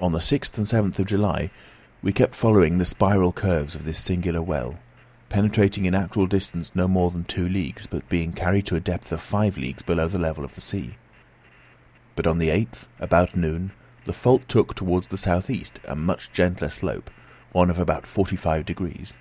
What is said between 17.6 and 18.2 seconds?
of about